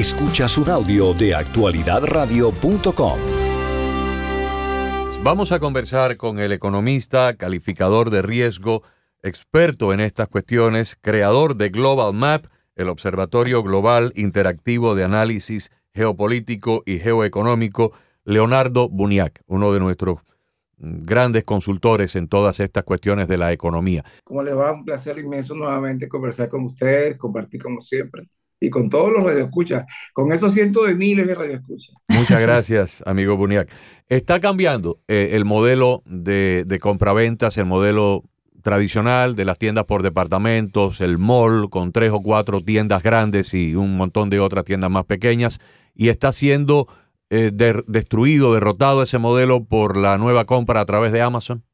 Escuchas 0.00 0.56
un 0.56 0.70
audio 0.70 1.12
de 1.12 1.34
actualidadradio.com. 1.34 3.18
Vamos 5.22 5.52
a 5.52 5.60
conversar 5.60 6.16
con 6.16 6.38
el 6.38 6.52
economista, 6.52 7.36
calificador 7.36 8.08
de 8.08 8.22
riesgo, 8.22 8.82
experto 9.22 9.92
en 9.92 10.00
estas 10.00 10.28
cuestiones, 10.28 10.96
creador 10.98 11.54
de 11.54 11.68
Global 11.68 12.14
Map, 12.14 12.46
el 12.76 12.88
Observatorio 12.88 13.62
Global 13.62 14.14
Interactivo 14.16 14.94
de 14.94 15.04
Análisis 15.04 15.70
Geopolítico 15.92 16.82
y 16.86 16.98
Geoeconómico, 16.98 17.92
Leonardo 18.24 18.88
Buniac, 18.88 19.42
uno 19.48 19.70
de 19.70 19.80
nuestros 19.80 20.20
grandes 20.78 21.44
consultores 21.44 22.16
en 22.16 22.26
todas 22.26 22.58
estas 22.60 22.84
cuestiones 22.84 23.28
de 23.28 23.36
la 23.36 23.52
economía. 23.52 24.02
¿Cómo 24.24 24.42
le 24.42 24.54
va? 24.54 24.72
Un 24.72 24.86
placer 24.86 25.18
inmenso 25.18 25.54
nuevamente 25.54 26.08
conversar 26.08 26.48
con 26.48 26.64
ustedes, 26.64 27.18
compartir 27.18 27.62
como 27.62 27.82
siempre 27.82 28.30
y 28.60 28.68
con 28.70 28.90
todos 28.90 29.10
los 29.10 29.24
radioescuchas, 29.24 29.86
con 30.12 30.32
esos 30.32 30.52
cientos 30.52 30.86
de 30.86 30.94
miles 30.94 31.26
de 31.26 31.34
radioescuchas. 31.34 31.94
Muchas 32.08 32.40
gracias, 32.42 33.02
amigo 33.06 33.36
Buniac. 33.36 33.72
Está 34.08 34.38
cambiando 34.38 35.00
eh, 35.08 35.30
el 35.32 35.44
modelo 35.44 36.02
de, 36.04 36.64
de 36.66 36.78
compraventas, 36.78 37.56
el 37.56 37.64
modelo 37.64 38.24
tradicional 38.62 39.34
de 39.34 39.46
las 39.46 39.58
tiendas 39.58 39.86
por 39.86 40.02
departamentos, 40.02 41.00
el 41.00 41.16
mall 41.16 41.70
con 41.70 41.92
tres 41.92 42.12
o 42.12 42.20
cuatro 42.20 42.60
tiendas 42.60 43.02
grandes 43.02 43.54
y 43.54 43.74
un 43.74 43.96
montón 43.96 44.28
de 44.28 44.40
otras 44.40 44.64
tiendas 44.64 44.90
más 44.90 45.06
pequeñas, 45.06 45.60
y 45.94 46.10
está 46.10 46.30
siendo 46.32 46.86
eh, 47.30 47.52
destruido, 47.86 48.52
derrotado 48.52 49.02
ese 49.02 49.18
modelo 49.18 49.64
por 49.64 49.96
la 49.96 50.18
nueva 50.18 50.44
compra 50.44 50.80
a 50.80 50.84
través 50.84 51.12
de 51.12 51.22
Amazon? 51.22 51.64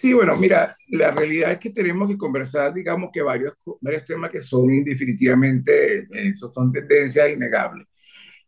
Sí, 0.00 0.14
bueno, 0.14 0.34
mira, 0.34 0.78
la 0.88 1.10
realidad 1.10 1.52
es 1.52 1.58
que 1.58 1.68
tenemos 1.68 2.08
que 2.08 2.16
conversar, 2.16 2.72
digamos 2.72 3.10
que 3.12 3.20
varios, 3.20 3.52
varios 3.82 4.02
temas 4.02 4.30
que 4.30 4.40
son 4.40 4.72
indefinitivamente, 4.72 6.08
eh, 6.10 6.34
son 6.38 6.72
tendencias 6.72 7.30
innegables. 7.30 7.86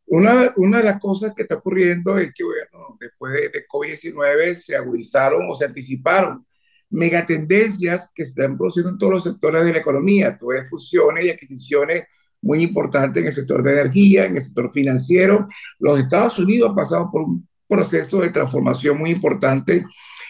Una, 0.07 0.51
una 0.57 0.79
de 0.79 0.85
las 0.85 0.99
cosas 0.99 1.35
que 1.37 1.43
está 1.43 1.57
ocurriendo 1.57 2.17
es 2.17 2.33
que, 2.35 2.43
bueno, 2.43 2.97
después 2.99 3.35
de, 3.35 3.51
de 3.51 3.67
COVID-19 3.67 4.55
se 4.55 4.77
agudizaron 4.77 5.47
o 5.47 5.55
se 5.55 5.67
anticiparon 5.67 6.47
megatendencias 6.89 8.11
que 8.15 8.25
se 8.25 8.31
están 8.31 8.57
produciendo 8.57 8.93
en 8.93 8.99
todos 8.99 9.13
los 9.13 9.25
sectores 9.25 9.63
de 9.67 9.73
la 9.73 9.79
economía, 9.81 10.39
todas 10.39 10.71
fusiones 10.71 11.27
y 11.27 11.31
adquisiciones 11.31 12.05
muy 12.41 12.63
importantes 12.63 13.21
en 13.21 13.27
el 13.27 13.35
sector 13.35 13.63
de 13.63 13.73
energía, 13.73 14.25
en 14.25 14.37
el 14.37 14.43
sector 14.43 14.73
financiero. 14.73 15.49
Los 15.79 15.99
Estados 15.99 16.39
Unidos 16.39 16.71
han 16.71 16.77
pasado 16.77 17.11
por 17.13 17.25
un 17.25 17.47
proceso 17.69 18.21
de 18.21 18.31
transformación 18.31 18.97
muy 18.97 19.11
importante 19.11 19.85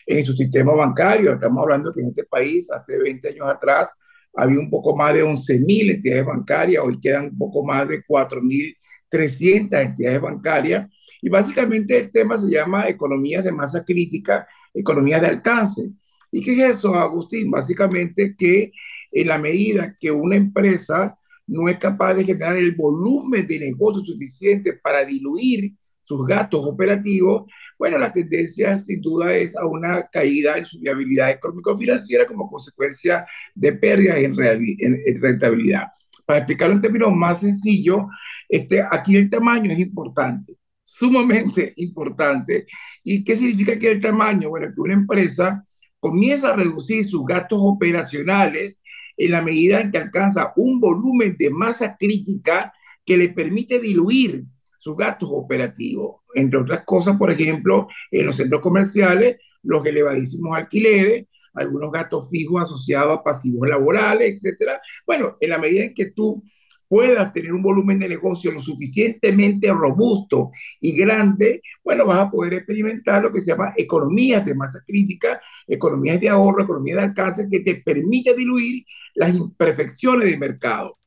en 0.06 0.24
su 0.24 0.34
sistema 0.36 0.72
bancario. 0.72 1.32
Estamos 1.32 1.62
hablando 1.62 1.92
que 1.92 2.00
en 2.00 2.08
este 2.08 2.24
país, 2.24 2.70
hace 2.70 2.98
20 2.98 3.28
años 3.28 3.48
atrás, 3.48 3.94
había 4.34 4.58
un 4.58 4.70
poco 4.70 4.96
más 4.96 5.14
de 5.14 5.24
11.000 5.24 5.94
entidades 5.94 6.24
bancarias, 6.24 6.82
hoy 6.84 6.98
quedan 7.00 7.26
un 7.26 7.38
poco 7.38 7.64
más 7.64 7.86
de 7.88 8.02
4.300 8.04 9.82
entidades 9.82 10.20
bancarias. 10.20 10.88
Y 11.20 11.28
básicamente 11.28 11.98
el 11.98 12.10
tema 12.10 12.38
se 12.38 12.50
llama 12.50 12.88
economías 12.88 13.44
de 13.44 13.52
masa 13.52 13.84
crítica, 13.84 14.46
economías 14.72 15.20
de 15.20 15.28
alcance. 15.28 15.90
¿Y 16.30 16.42
qué 16.42 16.52
es 16.52 16.78
eso, 16.78 16.94
Agustín? 16.94 17.50
Básicamente 17.50 18.34
que 18.36 18.72
en 19.12 19.28
la 19.28 19.38
medida 19.38 19.96
que 20.00 20.10
una 20.10 20.36
empresa 20.36 21.16
no 21.46 21.68
es 21.68 21.78
capaz 21.78 22.14
de 22.14 22.24
generar 22.24 22.56
el 22.56 22.74
volumen 22.74 23.46
de 23.46 23.58
negocio 23.58 24.02
suficiente 24.02 24.72
para 24.82 25.04
diluir 25.04 25.74
sus 26.00 26.26
gastos 26.26 26.64
operativos, 26.66 27.44
bueno, 27.82 27.98
la 27.98 28.12
tendencia 28.12 28.78
sin 28.78 29.00
duda 29.00 29.34
es 29.34 29.56
a 29.56 29.66
una 29.66 30.06
caída 30.06 30.56
en 30.56 30.64
su 30.64 30.78
viabilidad 30.78 31.32
económico-financiera 31.32 32.28
como 32.28 32.48
consecuencia 32.48 33.26
de 33.56 33.72
pérdidas 33.72 34.18
en, 34.18 34.36
en, 34.38 35.20
rentabilidad. 35.20 35.88
Para 36.24 36.38
explicarlo 36.38 36.76
en 36.76 36.80
términos 36.80 37.12
más 37.12 37.40
sencillos, 37.40 38.02
este, 38.48 38.84
aquí 38.88 39.16
el 39.16 39.28
tamaño 39.28 39.72
es 39.72 39.80
importante, 39.80 40.58
sumamente 40.84 41.72
importante. 41.78 42.66
¿Y 43.02 43.24
qué 43.24 43.34
significa 43.34 43.76
que 43.76 43.90
el 43.90 44.00
tamaño? 44.00 44.50
Bueno, 44.50 44.68
que 44.72 44.80
una 44.80 44.94
empresa 44.94 45.66
comienza 45.98 46.52
a 46.52 46.56
reducir 46.56 47.04
sus 47.04 47.26
gastos 47.26 47.58
operacionales 47.60 48.80
en 49.16 49.32
la 49.32 49.42
medida 49.42 49.80
en 49.80 49.90
que 49.90 49.98
alcanza 49.98 50.52
un 50.54 50.78
volumen 50.78 51.34
de 51.36 51.50
masa 51.50 51.96
crítica 51.98 52.72
que 53.04 53.16
le 53.16 53.30
permite 53.30 53.80
diluir 53.80 54.44
sus 54.78 54.96
gastos 54.96 55.30
operativos. 55.32 56.21
Entre 56.34 56.58
otras 56.58 56.84
cosas, 56.84 57.16
por 57.16 57.30
ejemplo, 57.30 57.88
en 58.10 58.26
los 58.26 58.36
centros 58.36 58.60
comerciales, 58.60 59.36
los 59.62 59.84
elevadísimos 59.86 60.56
alquileres, 60.56 61.26
algunos 61.54 61.90
gastos 61.92 62.30
fijos 62.30 62.62
asociados 62.62 63.18
a 63.18 63.22
pasivos 63.22 63.68
laborales, 63.68 64.32
etcétera. 64.32 64.80
Bueno, 65.06 65.36
en 65.40 65.50
la 65.50 65.58
medida 65.58 65.84
en 65.84 65.94
que 65.94 66.06
tú 66.06 66.42
puedas 66.88 67.32
tener 67.32 67.52
un 67.54 67.62
volumen 67.62 67.98
de 67.98 68.08
negocio 68.08 68.52
lo 68.52 68.60
suficientemente 68.60 69.72
robusto 69.72 70.50
y 70.78 70.92
grande, 70.92 71.62
bueno, 71.82 72.04
vas 72.04 72.18
a 72.18 72.30
poder 72.30 72.54
experimentar 72.54 73.22
lo 73.22 73.32
que 73.32 73.40
se 73.40 73.52
llama 73.52 73.72
economías 73.76 74.44
de 74.44 74.54
masa 74.54 74.82
crítica, 74.86 75.40
economías 75.66 76.20
de 76.20 76.28
ahorro, 76.28 76.64
economías 76.64 76.98
de 76.98 77.04
alcance, 77.04 77.48
que 77.50 77.60
te 77.60 77.76
permite 77.76 78.34
diluir 78.34 78.84
las 79.14 79.34
imperfecciones 79.34 80.30
de 80.30 80.36
mercado. 80.36 80.98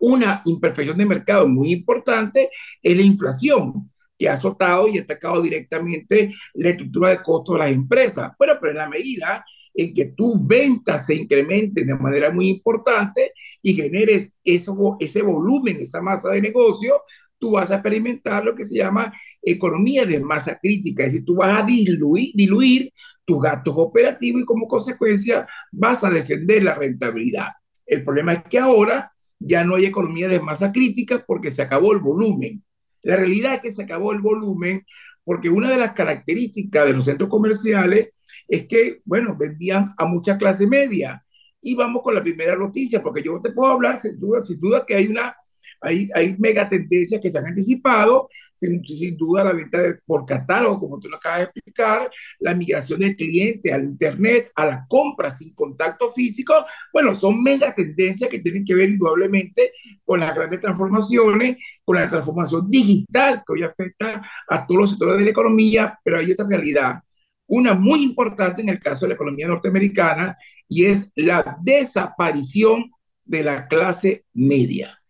Una 0.00 0.42
imperfección 0.44 0.98
de 0.98 1.06
mercado 1.06 1.48
muy 1.48 1.72
importante 1.72 2.50
es 2.82 2.94
la 2.94 3.02
inflación 3.02 3.90
que 4.18 4.28
ha 4.28 4.34
azotado 4.34 4.88
y 4.88 4.98
atacado 4.98 5.42
directamente 5.42 6.32
la 6.54 6.70
estructura 6.70 7.10
de 7.10 7.22
costos 7.22 7.54
de 7.54 7.58
las 7.58 7.72
empresas. 7.72 8.32
Bueno, 8.38 8.54
pero 8.60 8.72
en 8.72 8.78
la 8.78 8.88
medida 8.88 9.44
en 9.74 9.92
que 9.92 10.06
tus 10.06 10.34
ventas 10.46 11.06
se 11.06 11.14
incrementen 11.14 11.86
de 11.86 11.94
manera 11.94 12.30
muy 12.30 12.48
importante 12.48 13.32
y 13.60 13.74
generes 13.74 14.32
eso, 14.42 14.96
ese 14.98 15.22
volumen, 15.22 15.76
esa 15.80 16.00
masa 16.00 16.30
de 16.30 16.40
negocio, 16.40 17.02
tú 17.38 17.52
vas 17.52 17.70
a 17.70 17.74
experimentar 17.74 18.44
lo 18.44 18.54
que 18.54 18.64
se 18.64 18.76
llama 18.76 19.12
economía 19.42 20.06
de 20.06 20.18
masa 20.20 20.58
crítica, 20.58 21.04
es 21.04 21.12
decir, 21.12 21.26
tú 21.26 21.36
vas 21.36 21.62
a 21.62 21.66
diluir, 21.66 22.32
diluir 22.34 22.92
tus 23.24 23.42
gastos 23.42 23.74
operativos 23.76 24.42
y 24.42 24.46
como 24.46 24.66
consecuencia 24.66 25.46
vas 25.72 26.02
a 26.04 26.10
defender 26.10 26.62
la 26.62 26.74
rentabilidad. 26.74 27.48
El 27.84 28.02
problema 28.04 28.32
es 28.32 28.42
que 28.44 28.58
ahora 28.58 29.12
ya 29.38 29.64
no 29.64 29.74
hay 29.74 29.84
economía 29.84 30.28
de 30.28 30.40
masa 30.40 30.72
crítica 30.72 31.22
porque 31.26 31.50
se 31.50 31.62
acabó 31.62 31.92
el 31.92 31.98
volumen. 31.98 32.64
La 33.06 33.16
realidad 33.16 33.54
es 33.54 33.60
que 33.60 33.70
se 33.70 33.84
acabó 33.84 34.12
el 34.12 34.20
volumen 34.20 34.84
porque 35.22 35.48
una 35.48 35.70
de 35.70 35.76
las 35.76 35.92
características 35.92 36.86
de 36.86 36.92
los 36.92 37.04
centros 37.04 37.30
comerciales 37.30 38.10
es 38.48 38.66
que, 38.66 39.00
bueno, 39.04 39.36
vendían 39.36 39.94
a 39.96 40.06
mucha 40.06 40.36
clase 40.36 40.66
media. 40.66 41.24
Y 41.60 41.74
vamos 41.74 42.02
con 42.02 42.14
la 42.14 42.22
primera 42.22 42.56
noticia, 42.56 43.02
porque 43.02 43.22
yo 43.22 43.40
te 43.40 43.52
puedo 43.52 43.72
hablar 43.72 44.00
sin 44.00 44.18
duda, 44.18 44.44
sin 44.44 44.60
duda 44.60 44.84
que 44.84 44.96
hay 44.96 45.06
una 45.06 45.36
hay, 45.80 46.08
hay 46.14 46.36
mega 46.38 46.68
tendencias 46.68 47.20
que 47.20 47.30
se 47.30 47.38
han 47.38 47.46
anticipado, 47.46 48.28
sin, 48.56 48.82
sin 48.84 49.16
duda 49.16 49.44
la 49.44 49.52
venta 49.52 49.78
por 50.06 50.24
catálogo, 50.24 50.80
como 50.80 50.98
tú 50.98 51.08
lo 51.08 51.16
acabas 51.16 51.40
de 51.40 51.44
explicar, 51.44 52.10
la 52.40 52.54
migración 52.54 53.00
del 53.00 53.14
cliente 53.14 53.72
al 53.72 53.84
Internet, 53.84 54.50
a 54.54 54.64
la 54.64 54.86
compra 54.88 55.30
sin 55.30 55.54
contacto 55.54 56.10
físico, 56.12 56.54
bueno, 56.92 57.14
son 57.14 57.42
mega 57.42 57.74
tendencias 57.74 58.30
que 58.30 58.38
tienen 58.40 58.64
que 58.64 58.74
ver 58.74 58.88
indudablemente 58.90 59.72
con 60.04 60.20
las 60.20 60.34
grandes 60.34 60.60
transformaciones, 60.60 61.58
con 61.84 61.96
la 61.96 62.08
transformación 62.08 62.68
digital 62.68 63.42
que 63.46 63.52
hoy 63.52 63.62
afecta 63.62 64.22
a 64.48 64.66
todos 64.66 64.80
los 64.80 64.90
sectores 64.90 65.18
de 65.18 65.24
la 65.24 65.30
economía, 65.30 65.98
pero 66.02 66.18
hay 66.18 66.32
otra 66.32 66.46
realidad, 66.48 67.02
una 67.48 67.74
muy 67.74 68.02
importante 68.02 68.62
en 68.62 68.70
el 68.70 68.80
caso 68.80 69.04
de 69.04 69.10
la 69.10 69.14
economía 69.14 69.46
norteamericana, 69.46 70.36
y 70.68 70.86
es 70.86 71.10
la 71.14 71.58
desaparición 71.62 72.90
de 73.24 73.42
la 73.44 73.68
clase 73.68 74.24
media. 74.32 75.00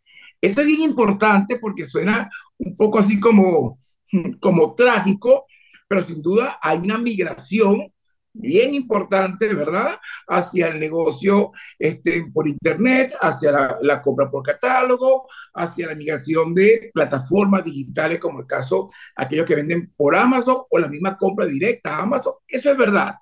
Esto 0.40 0.60
es 0.60 0.66
bien 0.66 0.82
importante 0.82 1.58
porque 1.58 1.86
suena 1.86 2.30
un 2.58 2.76
poco 2.76 2.98
así 2.98 3.18
como, 3.20 3.78
como 4.40 4.74
trágico, 4.74 5.46
pero 5.88 6.02
sin 6.02 6.22
duda 6.22 6.58
hay 6.62 6.78
una 6.78 6.98
migración 6.98 7.92
bien 8.38 8.74
importante, 8.74 9.52
¿verdad? 9.54 9.98
Hacia 10.28 10.68
el 10.68 10.78
negocio 10.78 11.52
este, 11.78 12.26
por 12.32 12.46
Internet, 12.46 13.14
hacia 13.20 13.50
la, 13.50 13.76
la, 13.80 14.02
compra 14.02 14.30
por 14.30 14.42
catálogo, 14.42 15.26
hacia 15.54 15.86
la 15.86 15.94
migración 15.94 16.54
de 16.54 16.90
plataformas 16.92 17.64
digitales, 17.64 18.20
como 18.20 18.40
el 18.40 18.46
caso 18.46 18.90
aquellos 19.14 19.46
que 19.46 19.54
venden 19.54 19.92
por 19.96 20.14
Amazon 20.16 20.58
o 20.68 20.78
la 20.78 20.88
misma 20.88 21.16
compra 21.16 21.46
directa 21.46 21.96
a 21.96 22.02
Amazon. 22.02 22.34
Eso 22.46 22.70
es 22.70 22.76
verdad. 22.76 23.16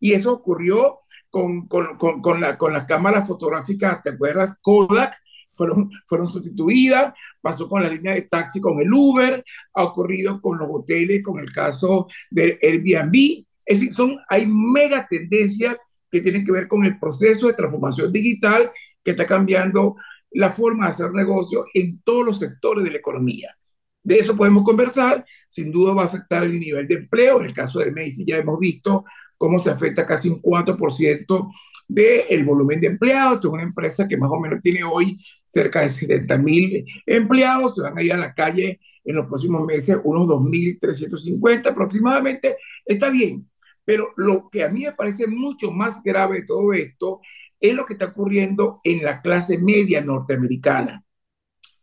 Y 0.00 0.12
eso 0.12 0.32
ocurrió 0.32 1.00
con, 1.30 1.66
con, 1.66 1.96
con, 1.96 2.22
con 2.22 2.40
la, 2.40 2.56
las 2.60 2.84
cámaras 2.86 3.26
fotográficas, 3.26 4.02
¿te 4.02 4.10
acuerdas? 4.10 4.54
Kodak, 4.60 5.16
fueron, 5.58 5.90
fueron 6.06 6.26
sustituidas, 6.26 7.12
pasó 7.42 7.68
con 7.68 7.82
la 7.82 7.90
línea 7.90 8.14
de 8.14 8.22
taxi 8.22 8.60
con 8.60 8.80
el 8.80 8.88
Uber, 8.90 9.44
ha 9.74 9.82
ocurrido 9.82 10.40
con 10.40 10.56
los 10.56 10.68
hoteles, 10.70 11.22
con 11.22 11.38
el 11.40 11.52
caso 11.52 12.06
del 12.30 12.58
Airbnb. 12.62 13.44
Es 13.66 13.80
decir, 13.80 13.92
son, 13.92 14.16
hay 14.28 14.46
mega 14.46 15.06
tendencias 15.06 15.76
que 16.10 16.22
tienen 16.22 16.44
que 16.44 16.52
ver 16.52 16.68
con 16.68 16.84
el 16.84 16.98
proceso 16.98 17.48
de 17.48 17.52
transformación 17.52 18.10
digital 18.10 18.70
que 19.04 19.10
está 19.10 19.26
cambiando 19.26 19.96
la 20.30 20.50
forma 20.50 20.86
de 20.86 20.92
hacer 20.92 21.12
negocio 21.12 21.66
en 21.74 22.00
todos 22.02 22.24
los 22.24 22.38
sectores 22.38 22.84
de 22.84 22.90
la 22.90 22.98
economía. 22.98 23.54
De 24.02 24.18
eso 24.18 24.36
podemos 24.36 24.62
conversar, 24.62 25.24
sin 25.48 25.70
duda 25.70 25.92
va 25.92 26.02
a 26.02 26.06
afectar 26.06 26.44
el 26.44 26.58
nivel 26.58 26.86
de 26.88 26.94
empleo, 26.94 27.40
en 27.40 27.46
el 27.46 27.54
caso 27.54 27.80
de 27.80 27.90
Macy 27.90 28.24
ya 28.24 28.38
hemos 28.38 28.58
visto 28.58 29.04
cómo 29.38 29.58
se 29.58 29.70
afecta 29.70 30.06
casi 30.06 30.28
un 30.28 30.42
4% 30.42 31.50
del 31.86 32.44
volumen 32.44 32.80
de 32.80 32.88
empleados. 32.88 33.38
Es 33.38 33.44
una 33.46 33.62
empresa 33.62 34.06
que 34.06 34.16
más 34.16 34.30
o 34.30 34.40
menos 34.40 34.60
tiene 34.60 34.84
hoy 34.84 35.18
cerca 35.44 35.80
de 35.80 35.88
70 35.88 36.38
mil 36.38 36.84
empleados. 37.06 37.76
Se 37.76 37.82
van 37.82 37.96
a 37.96 38.02
ir 38.02 38.12
a 38.12 38.18
la 38.18 38.34
calle 38.34 38.80
en 39.04 39.16
los 39.16 39.26
próximos 39.26 39.64
meses, 39.66 39.96
unos 40.04 40.28
2.350 40.28 41.68
aproximadamente. 41.68 42.56
Está 42.84 43.08
bien, 43.08 43.48
pero 43.84 44.10
lo 44.16 44.50
que 44.50 44.64
a 44.64 44.68
mí 44.68 44.84
me 44.84 44.92
parece 44.92 45.26
mucho 45.26 45.70
más 45.70 46.02
grave 46.02 46.40
de 46.40 46.46
todo 46.46 46.74
esto 46.74 47.20
es 47.58 47.74
lo 47.74 47.86
que 47.86 47.94
está 47.94 48.06
ocurriendo 48.06 48.80
en 48.84 49.02
la 49.02 49.22
clase 49.22 49.56
media 49.56 50.02
norteamericana. 50.02 51.02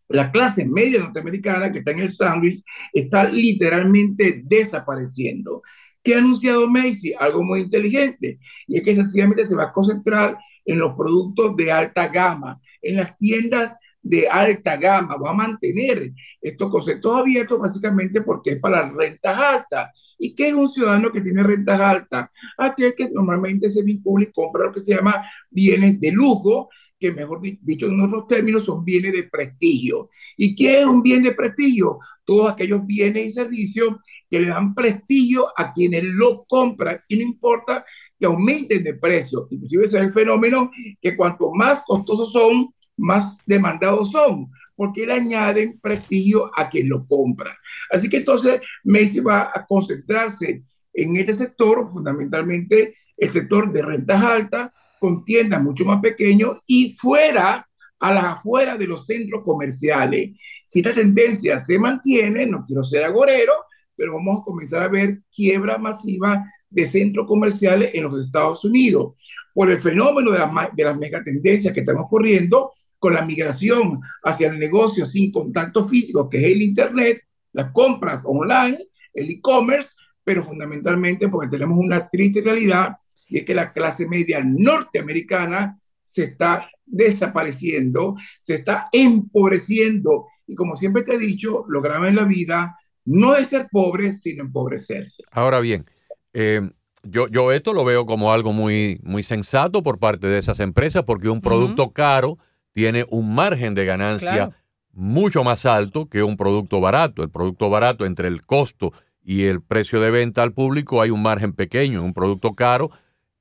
La 0.09 0.31
clase 0.31 0.65
media 0.65 0.99
norteamericana 0.99 1.71
que 1.71 1.79
está 1.79 1.91
en 1.91 1.99
el 1.99 2.09
sándwich 2.09 2.63
está 2.93 3.27
literalmente 3.27 4.43
desapareciendo. 4.45 5.63
¿Qué 6.05 6.13
ha 6.13 6.19
anunciado 6.19 6.69
Macy? 6.69 7.13
Algo 7.19 7.41
muy 7.41 7.61
inteligente, 7.61 8.39
y 8.67 8.77
es 8.77 8.83
que 8.83 8.93
sencillamente 8.93 9.43
se 9.43 9.55
va 9.55 9.63
a 9.63 9.73
concentrar 9.73 10.37
en 10.63 10.77
los 10.77 10.93
productos 10.93 11.55
de 11.55 11.71
alta 11.71 12.07
gama, 12.09 12.61
en 12.79 12.97
las 12.97 13.17
tiendas 13.17 13.73
de 14.03 14.27
alta 14.27 14.77
gama, 14.77 15.17
va 15.17 15.31
a 15.31 15.33
mantener 15.33 16.11
estos 16.39 16.69
conceptos 16.69 17.15
abiertos 17.15 17.59
básicamente 17.59 18.21
porque 18.21 18.51
es 18.51 18.59
para 18.59 18.87
rentas 18.87 19.35
altas. 19.35 19.89
¿Y 20.19 20.35
qué 20.35 20.49
es 20.49 20.53
un 20.53 20.69
ciudadano 20.69 21.11
que 21.11 21.21
tiene 21.21 21.41
rentas 21.41 21.81
altas? 21.81 22.29
Aquel 22.55 22.93
que 22.93 23.09
normalmente 23.09 23.67
se 23.67 23.81
vincula 23.81 24.25
y 24.25 24.31
compra 24.31 24.65
lo 24.65 24.71
que 24.71 24.79
se 24.79 24.93
llama 24.93 25.25
bienes 25.49 25.99
de 25.99 26.11
lujo, 26.11 26.69
que 26.99 27.11
mejor 27.11 27.41
dicho 27.41 27.87
en 27.87 27.99
otros 28.01 28.27
términos 28.27 28.65
son 28.65 28.83
bienes 28.83 29.13
de 29.13 29.23
prestigio. 29.23 30.09
¿Y 30.37 30.55
qué 30.55 30.81
es 30.81 30.85
un 30.85 31.01
bien 31.01 31.23
de 31.23 31.33
prestigio? 31.33 31.99
Todos 32.23 32.51
aquellos 32.51 32.85
bienes 32.85 33.25
y 33.25 33.29
servicios 33.29 33.95
que 34.29 34.39
le 34.39 34.47
dan 34.47 34.73
prestigio 34.73 35.47
a 35.55 35.73
quienes 35.73 36.03
lo 36.03 36.45
compran 36.45 36.99
y 37.07 37.17
no 37.17 37.23
importa 37.23 37.85
que 38.17 38.25
aumenten 38.25 38.83
de 38.83 38.93
precio. 38.95 39.47
Inclusive 39.49 39.83
ese 39.83 39.97
es 39.97 40.03
el 40.03 40.13
fenómeno 40.13 40.71
que 41.01 41.15
cuanto 41.15 41.51
más 41.53 41.83
costosos 41.85 42.31
son, 42.31 42.73
más 42.97 43.37
demandados 43.45 44.11
son, 44.11 44.49
porque 44.75 45.05
le 45.05 45.13
añaden 45.13 45.79
prestigio 45.79 46.49
a 46.55 46.69
quien 46.69 46.89
lo 46.89 47.05
compra. 47.05 47.57
Así 47.91 48.09
que 48.09 48.17
entonces 48.17 48.61
Messi 48.83 49.19
va 49.19 49.51
a 49.53 49.65
concentrarse 49.65 50.63
en 50.93 51.15
este 51.17 51.33
sector, 51.33 51.89
fundamentalmente 51.89 52.95
el 53.17 53.29
sector 53.29 53.71
de 53.71 53.81
rentas 53.81 54.21
altas, 54.21 54.71
con 54.99 55.23
tiendas 55.23 55.61
mucho 55.61 55.85
más 55.85 56.01
pequeños 56.01 56.61
y 56.67 56.93
fuera, 56.93 57.67
a 57.99 58.13
las 58.13 58.25
afueras 58.25 58.77
de 58.77 58.87
los 58.87 59.05
centros 59.05 59.43
comerciales. 59.43 60.31
Si 60.65 60.79
esta 60.79 60.93
tendencia 60.93 61.57
se 61.59 61.79
mantiene, 61.79 62.45
no 62.45 62.63
quiero 62.65 62.83
ser 62.83 63.03
agorero, 63.03 63.53
pero 63.95 64.13
vamos 64.13 64.41
a 64.41 64.43
comenzar 64.43 64.83
a 64.83 64.87
ver 64.87 65.21
quiebra 65.33 65.77
masiva 65.77 66.43
de 66.69 66.85
centros 66.85 67.25
comerciales 67.25 67.91
en 67.93 68.03
los 68.03 68.19
Estados 68.19 68.63
Unidos 68.65 69.13
por 69.53 69.71
el 69.71 69.79
fenómeno 69.79 70.31
de, 70.31 70.39
la, 70.39 70.71
de 70.75 70.83
las 70.83 70.97
megatendencias 70.97 71.73
que 71.73 71.79
están 71.79 71.97
ocurriendo 71.97 72.73
con 72.99 73.13
la 73.13 73.25
migración 73.25 74.01
hacia 74.23 74.49
el 74.49 74.59
negocio 74.59 75.05
sin 75.05 75.31
contacto 75.31 75.83
físico, 75.83 76.29
que 76.29 76.37
es 76.37 76.43
el 76.43 76.61
Internet, 76.61 77.21
las 77.53 77.71
compras 77.71 78.23
online, 78.25 78.87
el 79.13 79.31
e-commerce, 79.31 79.91
pero 80.23 80.43
fundamentalmente 80.43 81.29
porque 81.29 81.49
tenemos 81.49 81.77
una 81.77 82.09
triste 82.09 82.41
realidad 82.41 82.97
y 83.29 83.39
es 83.39 83.45
que 83.45 83.53
la 83.53 83.71
clase 83.71 84.07
media 84.07 84.43
norteamericana 84.43 85.79
se 86.01 86.25
está 86.25 86.69
desapareciendo, 86.85 88.15
se 88.39 88.55
está 88.55 88.89
empobreciendo. 88.91 90.27
Y 90.47 90.55
como 90.55 90.75
siempre 90.75 91.03
te 91.03 91.15
he 91.15 91.17
dicho, 91.17 91.65
lo 91.67 91.81
grave 91.81 92.09
en 92.09 92.15
la 92.15 92.25
vida 92.25 92.77
no 93.05 93.35
es 93.35 93.49
ser 93.49 93.67
pobre, 93.71 94.13
sino 94.13 94.43
empobrecerse. 94.43 95.23
Ahora 95.31 95.59
bien, 95.59 95.85
eh, 96.33 96.61
yo, 97.03 97.27
yo 97.27 97.51
esto 97.51 97.73
lo 97.73 97.83
veo 97.83 98.05
como 98.05 98.33
algo 98.33 98.53
muy, 98.53 98.99
muy 99.03 99.23
sensato 99.23 99.83
por 99.83 99.99
parte 99.99 100.27
de 100.27 100.39
esas 100.39 100.59
empresas, 100.59 101.03
porque 101.03 101.29
un 101.29 101.41
producto 101.41 101.91
caro 101.91 102.37
tiene 102.73 103.05
un 103.09 103.33
margen 103.33 103.73
de 103.73 103.85
ganancia 103.85 104.55
mucho 104.91 105.43
más 105.43 105.65
alto 105.65 106.07
que 106.07 106.23
un 106.23 106.37
producto 106.37 106.81
barato. 106.81 107.23
El 107.23 107.29
producto 107.29 107.69
barato 107.69 108.05
entre 108.05 108.27
el 108.27 108.45
costo 108.45 108.91
y 109.23 109.43
el 109.45 109.61
precio 109.61 109.99
de 109.99 110.11
venta 110.11 110.43
al 110.43 110.53
público 110.53 111.01
hay 111.01 111.09
un 111.09 111.21
margen 111.21 111.53
pequeño. 111.53 111.99
En 111.99 112.05
un 112.05 112.13
producto 112.13 112.53
caro 112.53 112.91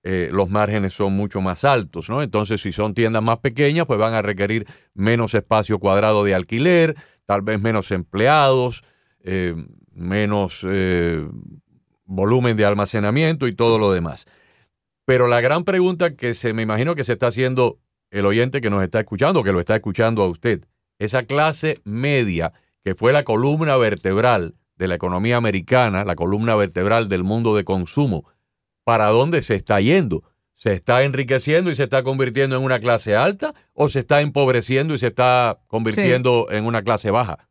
eh, 0.07 0.29
los 0.31 0.51
márgenes 0.51 0.93
son 0.93 1.15
mucho 1.15 1.41
más 1.41 1.65
altos, 1.65 2.11
¿no? 2.11 2.21
Entonces, 2.21 2.61
si 2.61 2.73
son 2.73 2.93
tiendas 2.93 3.23
más 3.23 3.39
pequeñas, 3.39 3.87
pues 3.87 3.99
van 3.99 4.13
a 4.13 4.21
requerir 4.21 4.67
menos 4.93 5.33
espacio 5.33 5.79
cuadrado 5.79 6.25
de 6.25 6.35
alquiler, 6.35 6.95
tal 7.25 7.41
vez 7.41 7.59
menos 7.59 7.91
empleados, 7.91 8.85
eh, 9.21 9.55
menos 9.95 10.61
eh, 10.69 11.27
volumen 12.05 12.55
de 12.59 12.67
almacenamiento 12.67 13.47
y 13.49 13.55
todo 13.55 13.79
lo 13.79 13.95
demás. 13.95 14.27
Pero 15.07 15.27
la 15.27 15.41
gran 15.41 15.65
pregunta 15.65 16.15
que 16.15 16.35
se 16.35 16.53
me 16.53 16.61
imagino 16.61 16.95
que 16.95 17.05
se 17.05 17.13
está 17.15 17.29
haciendo 17.29 17.79
el 18.11 18.27
oyente 18.27 18.61
que 18.61 18.69
nos 18.69 18.83
está 18.83 19.01
escuchando, 19.01 19.43
que 19.43 19.53
lo 19.53 19.61
está 19.61 19.75
escuchando 19.75 20.23
a 20.23 20.29
usted, 20.29 20.67
esa 20.99 21.23
clase 21.23 21.81
media 21.85 22.53
que 22.85 22.95
fue 22.95 23.15
la 23.15 23.23
columna 23.23 23.79
vertebral 23.79 24.55
de 24.77 24.87
la 24.87 24.97
economía 24.97 25.39
americana, 25.39 26.05
la 26.05 26.15
columna 26.15 26.57
vertebral 26.57 27.09
del 27.09 27.25
mundo 27.25 27.57
de 27.57 27.65
consumo, 27.65 28.27
¿para 28.85 29.07
dónde 29.07 29.43
se 29.43 29.55
está 29.55 29.81
yendo? 29.81 30.23
¿Se 30.55 30.73
está 30.73 31.03
enriqueciendo 31.03 31.71
y 31.71 31.75
se 31.75 31.83
está 31.83 32.03
convirtiendo 32.03 32.57
en 32.57 32.63
una 32.63 32.79
clase 32.79 33.17
alta 33.17 33.55
o 33.73 33.89
se 33.89 34.01
está 34.01 34.21
empobreciendo 34.21 34.95
y 34.95 34.99
se 34.99 35.09
está 35.09 35.61
convirtiendo 35.67 36.47
en 36.51 36.65
una 36.65 36.83
clase 36.83 37.11
baja? 37.11 37.49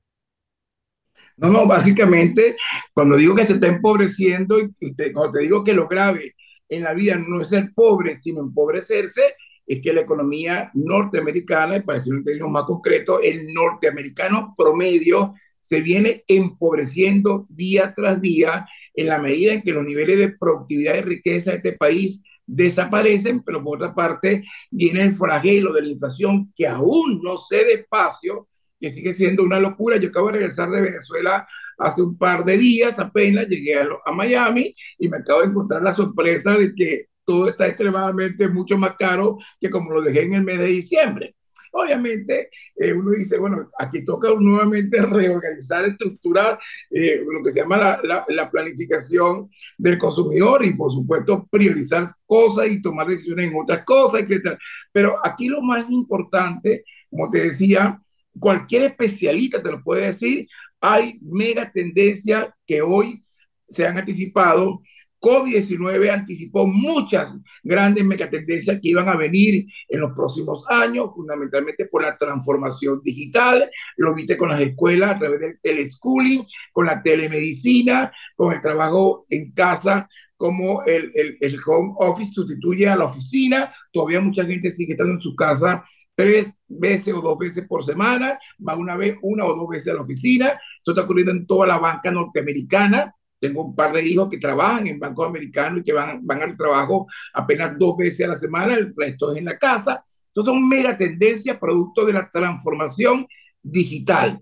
No, 1.37 1.49
no, 1.49 1.65
básicamente, 1.65 2.55
cuando 2.93 3.17
digo 3.17 3.35
que 3.35 3.45
se 3.45 3.53
está 3.53 3.67
empobreciendo, 3.67 4.59
y 4.59 4.71
cuando 5.11 5.31
te 5.33 5.39
digo 5.41 5.63
que 5.63 5.73
lo 5.73 5.87
grave 5.87 6.35
en 6.69 6.83
la 6.83 6.93
vida 6.93 7.15
no 7.15 7.41
es 7.41 7.49
ser 7.49 7.71
pobre, 7.75 8.15
sino 8.15 8.41
empobrecerse, 8.41 9.35
es 9.65 9.81
que 9.81 9.93
la 9.93 10.01
economía 10.01 10.69
norteamericana, 10.73 11.77
y 11.77 11.81
para 11.81 11.97
decirlo 11.97 12.19
en 12.19 12.25
términos 12.25 12.51
más 12.51 12.63
concretos, 12.65 13.19
el 13.23 13.53
norteamericano 13.53 14.53
promedio 14.57 15.33
se 15.63 15.79
viene 15.79 16.25
empobreciendo 16.27 17.47
día 17.47 17.93
tras 17.95 18.19
día 18.19 18.67
en 18.93 19.07
la 19.07 19.17
medida 19.17 19.53
en 19.53 19.61
que 19.61 19.71
los 19.71 19.85
niveles 19.85 20.19
de 20.19 20.35
productividad 20.37 20.95
y 20.95 21.01
riqueza 21.01 21.51
de 21.51 21.57
este 21.57 21.71
país 21.71 22.21
desaparecen, 22.45 23.41
pero 23.43 23.63
por 23.63 23.77
otra 23.77 23.95
parte 23.95 24.43
viene 24.69 25.03
el 25.03 25.15
flagelo 25.15 25.71
de 25.71 25.83
la 25.83 25.87
inflación 25.87 26.51
que 26.53 26.67
aún 26.67 27.21
no 27.23 27.37
se 27.37 27.63
despacio, 27.63 28.49
que 28.77 28.89
sigue 28.89 29.13
siendo 29.13 29.41
una 29.41 29.57
locura. 29.57 29.95
Yo 29.95 30.09
acabo 30.09 30.27
de 30.27 30.33
regresar 30.33 30.69
de 30.69 30.81
Venezuela 30.81 31.47
hace 31.77 32.01
un 32.01 32.17
par 32.17 32.43
de 32.43 32.57
días, 32.57 32.99
apenas 32.99 33.47
llegué 33.47 33.75
a 33.79 34.11
Miami 34.11 34.75
y 34.99 35.07
me 35.07 35.17
acabo 35.17 35.43
de 35.43 35.47
encontrar 35.47 35.81
la 35.81 35.93
sorpresa 35.93 36.57
de 36.57 36.75
que 36.75 37.05
todo 37.23 37.47
está 37.47 37.67
extremadamente 37.67 38.49
mucho 38.49 38.77
más 38.77 38.95
caro 38.97 39.37
que 39.61 39.69
como 39.69 39.91
lo 39.93 40.01
dejé 40.01 40.23
en 40.23 40.33
el 40.33 40.43
mes 40.43 40.59
de 40.59 40.65
diciembre. 40.65 41.35
Obviamente, 41.75 42.49
eh, 42.75 42.93
uno 42.93 43.11
dice, 43.11 43.39
bueno, 43.39 43.67
aquí 43.79 44.05
toca 44.05 44.29
nuevamente 44.39 45.01
reorganizar, 45.01 45.85
estructurar 45.85 46.59
eh, 46.91 47.23
lo 47.27 47.43
que 47.43 47.49
se 47.49 47.61
llama 47.61 47.99
la, 48.03 48.25
la, 48.27 48.51
planificación 48.51 49.49
del 49.79 49.97
consumidor 49.97 50.63
y, 50.63 50.75
por 50.75 50.91
supuesto, 50.91 51.47
priorizar 51.49 52.05
cosas 52.27 52.67
y 52.67 52.79
tomar 52.79 53.07
decisiones 53.07 53.49
en 53.49 53.57
otras 53.59 53.83
cosas, 53.85 54.21
etc. 54.21 54.55
Pero 54.91 55.15
aquí 55.25 55.47
lo 55.47 55.63
más 55.63 55.89
importante, 55.89 56.83
como 57.09 57.31
te 57.31 57.39
decía, 57.45 57.99
cualquier 58.39 58.83
especialista 58.83 59.61
te 59.61 59.71
lo 59.71 59.81
puede 59.81 60.05
decir, 60.05 60.47
hay 60.79 61.17
mega 61.23 61.71
tendencias 61.71 62.49
que 62.67 62.83
hoy 62.83 63.23
se 63.65 63.87
han 63.87 63.97
anticipado 63.97 64.79
COVID-19 65.23 66.09
anticipó 66.09 66.67
muchas 66.67 67.37
grandes 67.63 68.03
megatendencias 68.03 68.81
que 68.81 68.89
iban 68.89 69.07
a 69.07 69.15
venir 69.15 69.65
en 69.87 70.01
los 70.01 70.11
próximos 70.11 70.65
años, 70.67 71.15
fundamentalmente 71.15 71.85
por 71.85 72.03
la 72.03 72.17
transformación 72.17 72.99
digital. 73.01 73.71
Lo 73.95 74.13
viste 74.13 74.37
con 74.37 74.49
las 74.49 74.59
escuelas 74.59 75.11
a 75.11 75.15
través 75.15 75.39
del 75.39 75.59
teleschooling, 75.61 76.45
con 76.73 76.87
la 76.87 77.01
telemedicina, 77.01 78.11
con 78.35 78.51
el 78.51 78.59
trabajo 78.59 79.23
en 79.29 79.53
casa, 79.53 80.09
como 80.35 80.83
el, 80.83 81.13
el, 81.15 81.37
el 81.39 81.57
home 81.65 81.93
office 81.99 82.33
sustituye 82.33 82.89
a 82.89 82.97
la 82.97 83.05
oficina. 83.05 83.73
Todavía 83.93 84.19
mucha 84.19 84.43
gente 84.43 84.71
sigue 84.71 84.91
estando 84.91 85.13
en 85.13 85.21
su 85.21 85.37
casa 85.37 85.85
tres 86.15 86.51
veces 86.67 87.13
o 87.13 87.21
dos 87.21 87.37
veces 87.37 87.65
por 87.65 87.81
semana, 87.83 88.37
va 88.67 88.75
una 88.75 88.97
vez, 88.97 89.15
una 89.21 89.45
o 89.45 89.55
dos 89.55 89.69
veces 89.69 89.93
a 89.93 89.95
la 89.95 90.01
oficina. 90.01 90.47
Eso 90.81 90.91
está 90.91 91.03
ocurriendo 91.03 91.31
en 91.31 91.47
toda 91.47 91.65
la 91.65 91.77
banca 91.77 92.11
norteamericana. 92.11 93.15
Tengo 93.43 93.65
un 93.65 93.75
par 93.75 93.91
de 93.91 94.07
hijos 94.07 94.29
que 94.29 94.37
trabajan 94.37 94.87
en 94.87 94.97
bancos 94.97 95.27
americanos 95.27 95.81
y 95.81 95.83
que 95.83 95.91
van, 95.91 96.25
van 96.25 96.41
al 96.43 96.55
trabajo 96.55 97.07
apenas 97.33 97.77
dos 97.77 97.97
veces 97.97 98.25
a 98.25 98.29
la 98.29 98.35
semana, 98.37 98.73
el 98.73 98.93
resto 98.95 99.33
es 99.33 99.39
en 99.39 99.43
la 99.45 99.57
casa. 99.57 100.01
Entonces 100.27 100.53
son 100.53 100.69
mega 100.69 100.97
tendencias 100.97 101.57
producto 101.57 102.05
de 102.05 102.13
la 102.13 102.29
transformación 102.29 103.27
digital. 103.61 104.39